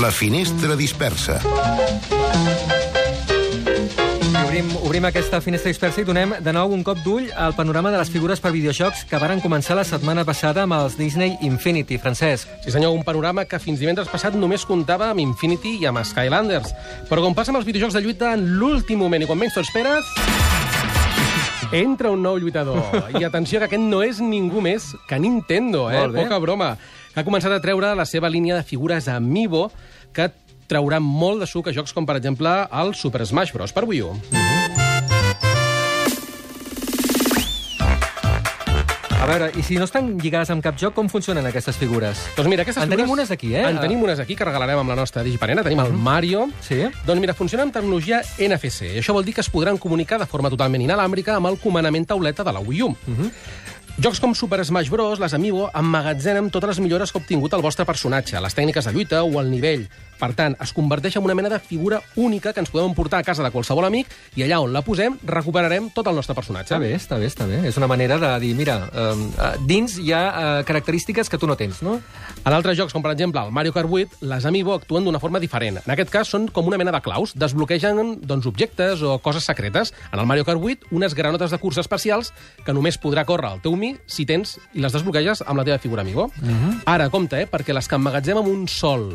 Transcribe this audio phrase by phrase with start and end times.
[0.00, 1.40] La finestra dispersa.
[4.32, 7.92] I Obrim, obrim aquesta finestra dispersa i donem de nou un cop d'ull al panorama
[7.92, 11.98] de les figures per videojocs que varen començar la setmana passada amb els Disney Infinity.
[12.00, 12.48] Francesc.
[12.64, 16.72] Sí senyor, un panorama que fins divendres passat només comptava amb Infinity i amb Skylanders.
[17.10, 19.66] Però com passa amb els videojocs de lluita en l'últim moment i quan menys t'ho
[19.66, 20.08] esperes...
[21.72, 22.82] Entra un nou lluitador.
[23.20, 26.02] I atenció, que aquest no és ningú més que Nintendo, eh?
[26.12, 26.74] Poca broma.
[27.12, 29.66] Que ha començat a treure la seva línia de figures Amiibo,
[30.16, 30.30] que
[30.70, 33.72] traurà molt de suc a jocs com, per exemple, el Super Smash Bros.
[33.76, 34.14] per Wii U.
[39.22, 42.24] A veure, i si no estan lligades amb cap joc, com funcionen aquestes figures?
[42.34, 43.04] Doncs mira, aquestes En figures...
[43.04, 43.62] tenim unes aquí, eh?
[43.68, 45.62] En tenim unes aquí que regalarem amb la nostra Digipanera.
[45.62, 46.48] Tenim el Mario.
[46.64, 46.80] Sí?
[47.06, 48.88] Doncs mira, funciona amb tecnologia NFC.
[48.96, 52.08] I això vol dir que es podran comunicar de forma totalment inalàmbrica amb el comandament
[52.10, 52.90] tauleta de la Wii U.
[54.00, 57.60] Jocs com Super Smash Bros., les Amiibo, emmagatzenen totes les millores que ha obtingut el
[57.60, 59.84] vostre personatge, les tècniques de lluita o el nivell.
[60.22, 63.26] Per tant, es converteix en una mena de figura única que ens podem portar a
[63.26, 66.70] casa de qualsevol amic i allà on la posem recuperarem tot el nostre personatge.
[66.70, 67.58] Està bé, està bé, està bé.
[67.66, 71.56] És una manera de dir, mira, eh, dins hi ha eh, característiques que tu no
[71.58, 71.96] tens, no?
[72.44, 75.42] En altres jocs, com per exemple el Mario Kart 8, les Amiibo actuen d'una forma
[75.42, 75.82] diferent.
[75.82, 77.34] En aquest cas, són com una mena de claus.
[77.34, 79.90] Desbloquegen doncs, objectes o coses secretes.
[80.12, 82.30] En el Mario Kart 8, unes granotes de cursa especials
[82.62, 85.80] que només podrà córrer el teu Mi si tens i les desbloqueges amb la teva
[85.82, 86.28] figura Amiibo.
[86.86, 89.10] Ara, compte, eh, perquè les que emmagatzem amb un sol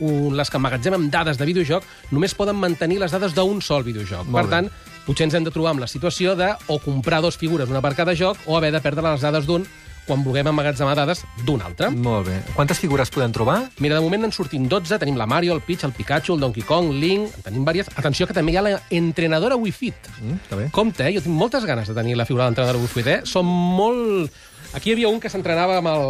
[0.00, 3.84] un, les que emmagatzem amb dades de videojoc només poden mantenir les dades d'un sol
[3.86, 4.26] videojoc.
[4.26, 4.70] Molt per tant,
[5.06, 7.94] potser ens hem de trobar amb la situació de o comprar dos figures, una per
[7.98, 9.66] cada joc, o haver de perdre les dades d'un
[10.06, 11.90] quan vulguem emmagatzemar dades d'un altre.
[11.90, 12.38] Molt bé.
[12.54, 13.58] Quantes figures podem trobar?
[13.82, 14.98] Mira, de moment en sortim 12.
[15.02, 17.34] Tenim la Mario, el Peach, el Pikachu, el Donkey Kong, Link...
[17.38, 17.92] En tenim diverses.
[17.98, 20.10] Atenció, que també hi ha la entrenadora Wii Fit.
[20.20, 20.68] Mm, està bé.
[20.74, 21.14] Compte, eh?
[21.16, 23.20] Jo tinc moltes ganes de tenir la figura de l'entrenadora Wii Fit, eh?
[23.28, 24.42] Són molt...
[24.74, 26.08] Aquí hi havia un que s'entrenava amb el,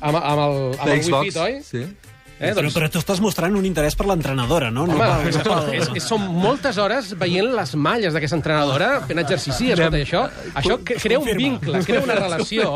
[0.00, 1.58] amb, amb el, amb el Wii Fit, oi?
[1.66, 1.84] Sí.
[2.40, 2.54] Eh?
[2.56, 4.86] Però, però tu estàs mostrant un interès per l'entrenadora, no?
[4.88, 8.88] no Home, per- és, per- és, és, són moltes hores veient les malles d'aquesta entrenadora
[9.04, 10.22] fent exercici, escolta, i això,
[10.56, 12.70] això cre- crea un vincle, crea una relació,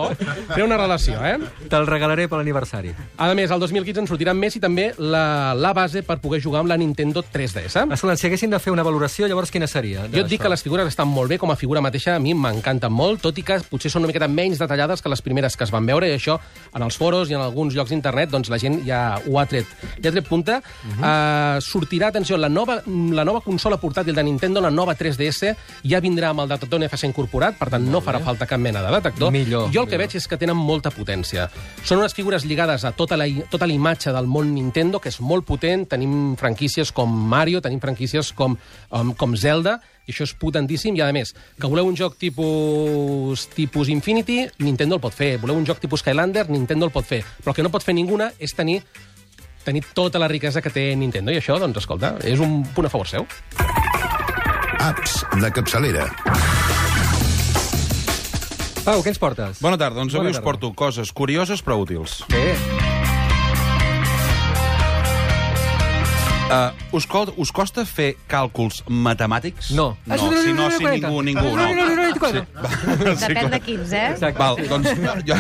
[0.51, 1.39] crea una relació, eh?
[1.73, 2.93] Te'l regalaré per l'aniversari.
[3.17, 6.61] A més, el 2015 en sortiran més i també la, la base per poder jugar
[6.61, 7.87] amb la Nintendo 3DS.
[7.97, 10.05] Escolta, si haguéssim de fer una valoració, llavors quina seria?
[10.13, 12.37] Jo et dic que les figures estan molt bé, com a figura mateixa a mi
[12.37, 15.65] m'encanten molt, tot i que potser són una miqueta menys detallades que les primeres que
[15.65, 16.37] es van veure, i això
[16.77, 19.75] en els foros i en alguns llocs d'internet doncs la gent ja ho ha tret,
[20.03, 20.61] ja tret punta.
[20.99, 25.55] uh, sortirà, atenció, la nova, la nova consola portàtil de Nintendo, la nova 3DS,
[25.87, 28.93] ja vindrà amb el detector NFC incorporat, per tant no farà falta cap mena de
[28.99, 29.33] detector.
[29.35, 30.05] Millor, jo el que millor.
[30.07, 31.49] veig és que tenen molta potència.
[31.85, 35.21] Són unes figures lligades a tota la, tota la imatge del món Nintendo, que és
[35.21, 35.87] molt potent.
[35.91, 38.57] Tenim franquícies com Mario, tenim franquícies com,
[38.91, 40.97] um, com Zelda, i això és potentíssim.
[40.99, 45.35] I, a més, que voleu un joc tipus, tipus Infinity, Nintendo el pot fer.
[45.43, 47.23] Voleu un joc tipus Skylander, Nintendo el pot fer.
[47.41, 48.83] Però el que no pot fer ninguna és tenir
[49.65, 51.33] tenir tota la riquesa que té Nintendo.
[51.33, 53.27] I això, doncs, escolta, és un punt a favor seu.
[54.85, 56.09] Apps de capçalera.
[58.85, 59.63] Pau, què ens portes?
[59.65, 62.21] Bona tarda, doncs Bona avui us porto coses curioses però útils.
[62.29, 62.53] Bé.
[66.45, 69.71] Uh, us, co us costa fer càlculs matemàtics?
[69.75, 69.95] No.
[70.05, 71.71] No, si no, si ningú, ningú, no.
[73.17, 74.11] Depèn de quins, eh?
[74.13, 74.39] Exacte.
[74.39, 74.93] Val, doncs
[75.29, 75.39] jo...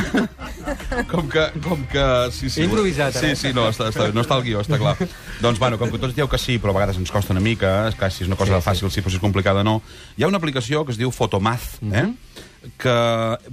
[1.13, 1.45] Com que...
[1.67, 4.65] Com que sí, sí, He improvisat, Sí, sí, no, està, està, no està el guió,
[4.65, 4.97] està clar.
[5.45, 7.75] doncs, bueno, com que tots dieu que sí, però a vegades ens costa una mica,
[7.93, 8.69] és clar, si és una cosa Sí, sí.
[8.71, 9.83] fàcil, sí, si és complicada, no.
[10.17, 12.09] Hi ha una aplicació que es diu Photomath, eh?
[12.81, 12.95] Que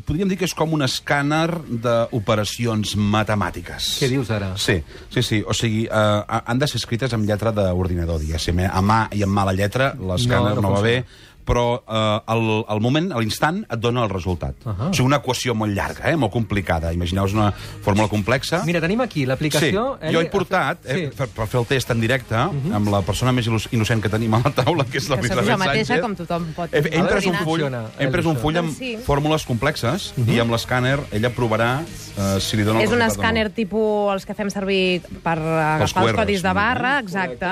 [0.08, 1.48] podríem dir que és com un escàner
[1.84, 3.96] d'operacions matemàtiques.
[4.02, 4.54] Què dius ara?
[4.62, 4.80] Sí,
[5.14, 5.42] sí, sí.
[5.48, 8.64] O sigui, uh, han de ser escrites amb lletra d'ordinador, diguéssim.
[8.66, 8.70] Eh?
[8.72, 11.31] A mà i amb mala lletra, l'escàner No, no, no va bé, funciona.
[11.52, 14.56] Però uh, al, al moment, a l'instant, et dona el resultat.
[14.64, 14.90] Uh -huh.
[14.90, 16.16] O sigui, una equació molt llarga, eh?
[16.16, 16.94] molt complicada.
[16.94, 17.52] Imagineu-vos una
[17.84, 18.64] fórmula complexa.
[18.66, 19.98] Mira, tenim aquí Sí, l'aplicació...
[20.12, 21.18] jo he portat, eh, Sí.
[21.18, 22.76] per, per fer el test en directe, uh -huh.
[22.76, 25.58] amb la persona més innocent que tenim a la taula, que és la Elisabet jo
[25.58, 26.02] mateixa, Sánchez.
[26.02, 27.62] com tothom pot He, he com un full,
[28.00, 28.98] he imprès un full amb sí.
[29.04, 33.18] fórmules complexes i amb l'escàner ella provarà uh, si li dona el És un resultat
[33.18, 33.40] o no.
[33.40, 37.52] escàner tipus els que fem servir per agafar els QRs, codis de barra, exacte.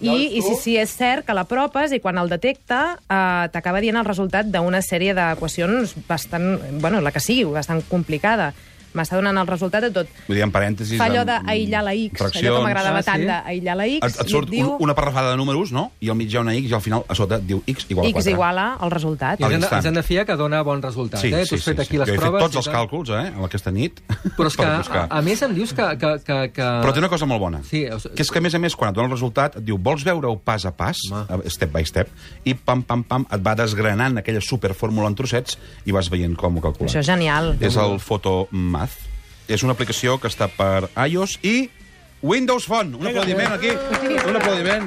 [0.00, 3.98] I, I si, si és cert que l'apropes i quan el detecta eh, t'acaba dient
[4.00, 8.52] el resultat d'una sèrie d'equacions bastant, bueno, la que sigui, bastant complicada.
[8.94, 10.06] M'està donant el resultat de tot.
[10.28, 10.96] Vull dir, en parèntesis...
[11.00, 12.62] Fa allò d'aïllar la X, allò que fraccions.
[12.62, 13.10] m'agradava Ah, sí?
[13.10, 15.72] tant d'aïllar la X, Et, et i surt et diu un, una parrafada de números,
[15.74, 15.88] no?
[16.00, 18.06] I al mig hi ha una X i al final a sota diu X igual
[18.06, 18.20] a 4.
[18.22, 19.40] X igual a el resultat.
[19.40, 19.78] I ens, hem de, l'instant.
[19.80, 21.42] ens hem de fiar que dona bon resultat, Sí, eh?
[21.44, 22.42] sí, tu has sí, fet sí, aquí Jo les he fet proves...
[22.44, 24.00] tots i els càlculs, eh, en aquesta nit,
[24.38, 25.88] Però és que, per a, a més, em dius que...
[25.98, 26.68] que, que, que...
[26.84, 27.62] Però té una cosa molt bona.
[27.66, 29.66] Sí, o Que és que, a més a més, quan et dona el resultat, et
[29.66, 32.08] diu, vols veure-ho pas a pas, eh, step by step,
[32.46, 36.56] i pam, pam, pam, et va desgranant aquella superfórmula en trossets i vas veient com
[36.58, 36.88] ho calcular.
[36.92, 37.54] Això és genial.
[37.60, 37.98] És el
[38.88, 39.48] Photomath.
[39.48, 41.70] És una aplicació que està per iOS i
[42.24, 42.96] Windows Phone.
[42.96, 43.68] Un aplaudiment aquí.
[43.68, 44.86] Un aplaudiment.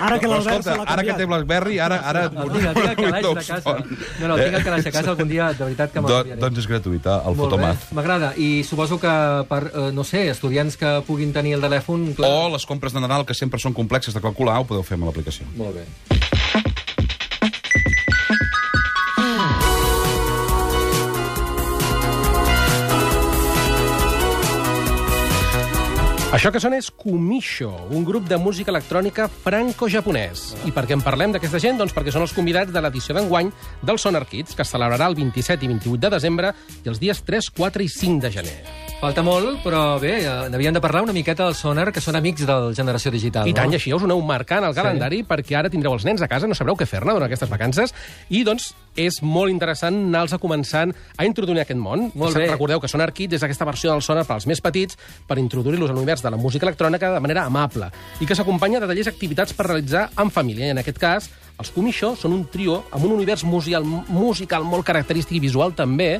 [0.00, 1.28] Ara que l'Albert se l'ha ara que té canviat.
[1.30, 2.00] BlackBerry, ara...
[2.10, 3.60] ara El tinc, el tinc al calaix de casa.
[3.62, 3.98] Phone.
[4.18, 6.40] No, no, el tinc al calaix de casa algun dia, de veritat que Do, canviaré.
[6.42, 7.88] doncs és gratuït, eh, el Molt Fotomath.
[7.94, 8.32] M'agrada.
[8.34, 9.14] I suposo que
[9.46, 12.16] per, eh, no sé, estudiants que puguin tenir el telèfon...
[12.18, 12.26] Clar...
[12.34, 15.06] O les compres de Nadal, que sempre són complexes de calcular, ho podeu fer amb
[15.06, 15.46] l'aplicació.
[15.54, 16.09] Molt bé.
[26.30, 30.44] Això que sona és Kumisho, un grup de música electrònica franco-japonès.
[30.62, 31.80] I per què en parlem d'aquesta gent?
[31.80, 33.50] Doncs perquè són els convidats de l'edició d'enguany
[33.82, 36.54] del Sonar Kids, que es celebrarà el 27 i 28 de desembre
[36.84, 38.89] i els dies 3, 4 i 5 de gener.
[39.00, 42.44] Falta molt, però bé, eh, n'havíem de parlar una miqueta del Sonar, que són amics
[42.44, 43.48] del Generació Digital.
[43.48, 43.72] I tant, no?
[43.72, 45.24] i així ja us ho aneu marcant al calendari, sí.
[45.24, 47.94] perquè ara tindreu els nens a casa, no sabreu què fer-ne durant aquestes vacances,
[48.28, 52.10] i doncs és molt interessant anar-los a començant a introduir aquest món.
[52.12, 52.50] Molt bé.
[52.52, 55.88] Recordeu que Sonar Kids és aquesta versió del Sonar per als més petits per introduir-los
[55.88, 57.88] a l'univers de la música electrònica de manera amable
[58.20, 60.68] i que s'acompanya de tallers i activitats per realitzar en família.
[60.68, 64.84] I en aquest cas, els Kumisho són un trio amb un univers musical, musical molt
[64.84, 66.18] característic i visual també,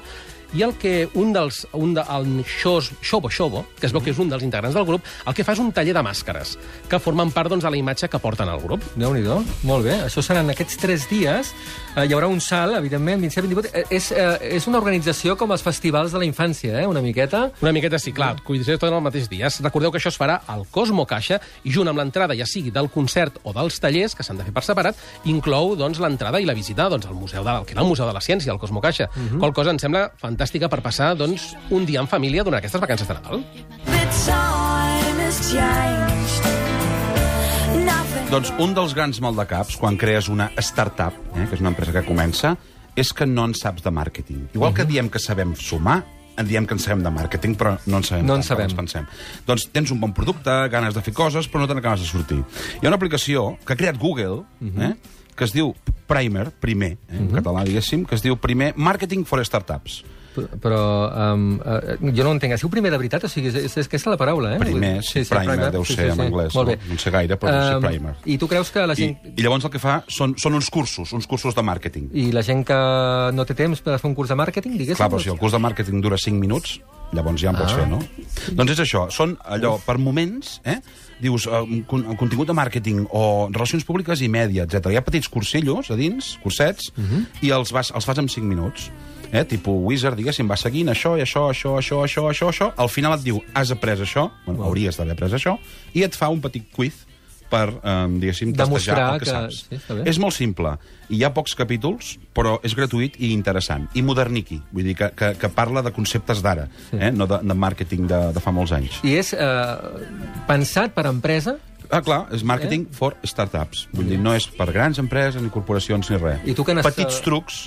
[0.52, 1.66] i el que un dels...
[1.72, 4.86] Un de, el Shos, Shobo Shobo, que es veu que és un dels integrants del
[4.88, 6.56] grup, el que fa és un taller de màscares,
[6.90, 8.82] que formen part doncs, de la imatge que porten al grup.
[8.96, 9.22] déu nhi
[9.62, 9.96] Molt bé.
[10.06, 11.52] Això seran aquests tres dies.
[11.94, 13.70] Eh, hi haurà un salt, evidentment, 27, 28.
[13.74, 16.86] Eh, és, eh, és una organització com els festivals de la infància, eh?
[16.86, 17.50] una miqueta.
[17.62, 19.48] Una miqueta sí, clar, coincideix tot en el mateix dia.
[19.60, 22.90] Recordeu que això es farà al Cosmo Caixa i junt amb l'entrada, ja sigui del
[22.90, 26.54] concert o dels tallers, que s'han de fer per separat, inclou doncs, l'entrada i la
[26.54, 29.10] visita doncs, al museu de, que era el Museu de la Ciència, el Cosmo Caixa.
[29.14, 29.38] Uh -huh.
[29.38, 30.39] Qual cosa em sembla fantàstica
[30.70, 33.44] per passar doncs, un dia en família durant aquestes vacances de Nadal.
[38.30, 42.04] Doncs un dels grans maldecaps, quan crees una startup, eh, que és una empresa que
[42.06, 42.54] comença,
[42.96, 44.48] és que no en saps de màrqueting.
[44.54, 46.04] Igual que diem que sabem sumar,
[46.38, 48.64] en diem que en sabem de màrqueting, però no en sabem No en sabem.
[48.64, 49.06] ens pensem.
[49.46, 52.38] Doncs tens un bon producte, ganes de fer coses, però no te n'acabes de sortir.
[52.80, 54.94] Hi ha una aplicació que ha creat Google, eh,
[55.36, 55.74] que es diu
[56.06, 60.04] Primer, primer, eh, en català, diguéssim, que es diu Primer Marketing for Startups.
[60.62, 60.80] Però
[61.34, 62.54] um, uh, jo no ho entenc.
[62.54, 63.24] Es diu primer de veritat?
[63.26, 64.60] O sigui, és, és, és aquesta la paraula, eh?
[64.62, 66.76] Primer, sí, primer, deu ser en anglès, Molt no?
[66.76, 66.78] bé.
[66.86, 68.14] No en sé gaire, però deu ser Um, primer.
[68.30, 69.32] I tu creus que la I, gent...
[69.34, 72.08] I llavors el que fa són, són uns cursos, uns cursos de màrqueting.
[72.14, 72.78] I la gent que
[73.34, 75.00] no té temps per fer un curs de màrqueting, diguéssim...
[75.02, 76.78] Clar, però si el curs de màrqueting dura 5 minuts,
[77.12, 77.76] llavors ja en pots Ah.
[77.82, 77.98] fer, no?
[78.54, 80.78] Doncs és això, són allò, per moments, eh?
[81.20, 84.92] dius, eh, contingut de màrqueting o relacions públiques i mèdia, etc.
[84.94, 86.92] Hi ha petits cursillos a dins, cursets,
[87.42, 88.90] i els, vas, els fas en 5 minuts.
[89.32, 89.44] Eh?
[89.46, 92.72] Tipus Wizard, diguéssim, va seguint això, i això, això, això, això, això, això.
[92.76, 95.56] Al final et diu, has après això, bueno, hauries d'haver après això,
[95.94, 97.06] i et fa un petit quiz
[97.50, 99.66] per, eh, diguéssim, testejar el que, que- saps.
[99.68, 100.04] sí, està bé.
[100.10, 100.76] És molt simple.
[101.10, 103.88] I hi ha pocs capítols, però és gratuït i interessant.
[103.94, 106.96] I moderniqui, vull dir que, que, que parla de conceptes d'ara, sí.
[107.00, 107.10] eh?
[107.10, 109.00] no de, de màrqueting de, de fa molts anys.
[109.02, 110.06] I és eh,
[110.46, 111.58] pensat per empresa
[111.90, 112.94] Ah, clar, és marketing eh?
[112.94, 113.88] for startups.
[113.90, 116.44] Vull dir, no és per grans empreses, ni corporacions, ni res.
[116.46, 117.64] I tu que Petits trucs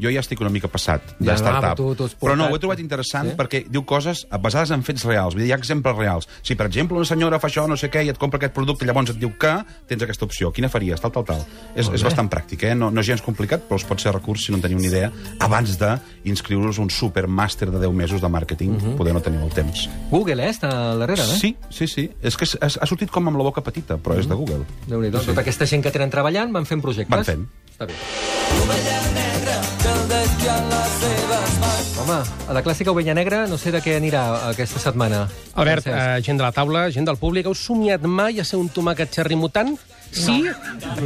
[0.00, 1.76] jo ja estic una mica passat de Ja, startup.
[1.76, 3.30] tu- tu Però no, ho he trobat interessant Sí?
[3.30, 3.36] sí?
[3.36, 5.34] perquè diu coses basades en fets reals.
[5.34, 6.28] Vull dir, hi ha exemples reals.
[6.42, 8.84] Si, per exemple, una senyora fa això, no sé què, i et compra aquest producte,
[8.84, 10.52] i llavors et diu que tens aquesta opció.
[10.52, 11.00] Quina faries?
[11.00, 11.44] Tal, tal, tal.
[11.74, 12.74] És, és bastant pràctic, eh?
[12.74, 14.86] No, no és gens complicat, però us pot ser recurs si no en teniu ni
[14.86, 15.10] idea,
[15.40, 18.70] abans d'inscriure-us un supermàster de 10 mesos de màrqueting.
[18.74, 18.96] Uh -huh.
[18.96, 19.88] Poder no teniu el temps.
[20.10, 20.50] Google, eh?
[20.50, 21.38] Està al darrere, eh?
[21.40, 22.10] Sí, sí, sí.
[22.22, 24.64] És que ha, ha sortit com amb la boca petita, però és de Google.
[24.86, 27.08] déu nhi Tota aquesta gent que tenen treballant van fent projectes.
[27.16, 27.48] Van fent.
[27.70, 29.33] Està bé.
[30.44, 35.22] Home, a la clàssica ovella negra no sé de què anirà aquesta setmana.
[35.56, 38.68] Albert, eh, gent de la taula, gent del públic, heu somiat mai a ser un
[38.68, 39.72] tomàquet xerri mutant?
[40.12, 40.44] Sí?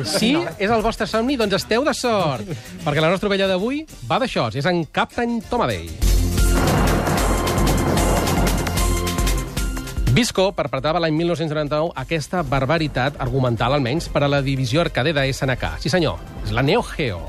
[0.04, 0.34] Sí?
[0.58, 1.38] És el vostre somni?
[1.38, 2.50] Doncs esteu de sort.
[2.84, 6.17] Perquè la nostra ovella d'avui va d'això, és en Captain Tomaday.
[10.18, 15.76] Visco perpetrava l'any 1999 aquesta barbaritat argumental, almenys, per a la divisió arcade de SNK.
[15.78, 17.20] Sí, senyor, és la Neo Geo.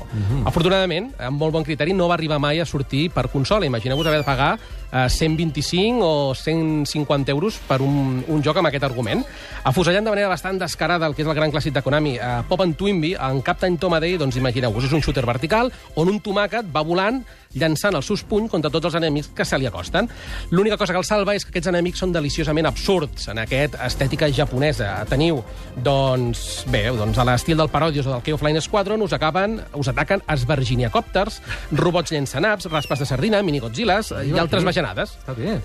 [0.50, 3.68] Afortunadament, amb molt bon criteri, no va arribar mai a sortir per consola.
[3.70, 4.56] Imagineu-vos haver de pagar
[4.92, 9.24] eh, 125 o 150 euros per un, un joc amb aquest argument.
[9.64, 12.62] Afusellant de manera bastant descarada el que és el gran clàssic de Konami, eh, Pop
[12.64, 16.86] and Twinbee, en Captain Tomaday, doncs imagineu-vos, és un shooter vertical on un tomàquet va
[16.86, 17.22] volant
[17.58, 20.08] llançant els seus punys contra tots els enemics que se li acosten.
[20.50, 24.28] L'única cosa que el salva és que aquests enemics són deliciosament absurds en aquesta estètica
[24.30, 24.92] japonesa.
[25.10, 25.42] Teniu,
[25.84, 30.22] doncs, bé, doncs a l'estil del Parodius o del K-Offline Squadron us, acaben, us ataquen
[30.30, 31.40] esverginiacòpters,
[31.74, 35.16] robots llençanaps, raspes de sardina, minigodzillas i altres bajanades.
[35.20, 35.60] Està bé.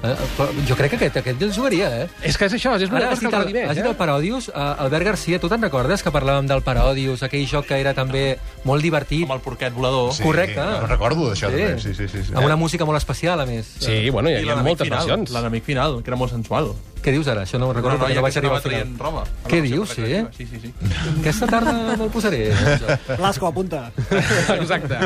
[0.00, 2.06] Eh, però jo crec que aquest, aquest el jugaria, eh?
[2.24, 3.90] És que és això, és una Ara cosa que el, el dir has dit més,
[3.90, 4.48] el Parodius.
[4.48, 8.38] Uh, Albert Garcia, tu te'n recordes que parlàvem del Parodius, aquell joc que era també
[8.64, 9.26] molt divertit?
[9.28, 10.14] Amb el porquet volador.
[10.16, 10.24] Sí.
[10.24, 10.64] Correcte.
[10.64, 11.74] No recordo d'això, també.
[11.82, 12.24] Sí, sí, sí.
[12.30, 12.32] sí.
[12.32, 13.74] Amb una música molt especial, a més.
[13.80, 15.34] Sí, bueno, hi, hi ha l'enemic moltes final, versions.
[15.36, 16.72] L'enemic final, que era molt sensual.
[17.00, 17.46] Què dius ara?
[17.46, 18.90] Això no ho recordo no, no, perquè ja no que vaig arribar al final.
[19.00, 19.24] roba.
[19.48, 20.02] Què dius, sí?
[20.02, 20.32] recreativa.
[20.36, 20.72] Sí, sí, sí.
[21.20, 22.40] Aquesta tarda me'l posaré.
[22.52, 22.98] això.
[23.20, 23.90] Lasco, apunta.
[24.60, 24.98] Exacte.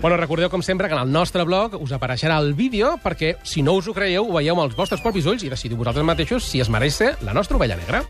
[0.00, 3.62] bueno, recordeu, com sempre, que en el nostre blog us apareixerà el vídeo perquè, si
[3.62, 6.44] no us ho creieu, ho veieu amb els vostres propis ulls i decidiu vosaltres mateixos
[6.44, 8.02] si es mereix ser la nostra ovella negra.